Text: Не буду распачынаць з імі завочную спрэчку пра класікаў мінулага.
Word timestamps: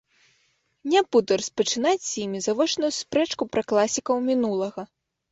Не 0.93 1.01
буду 1.15 1.35
распачынаць 1.41 2.03
з 2.05 2.07
імі 2.23 2.39
завочную 2.45 2.89
спрэчку 2.99 3.43
пра 3.53 3.63
класікаў 3.73 4.17
мінулага. 4.31 4.87